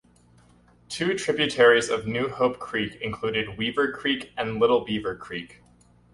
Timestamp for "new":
2.07-2.27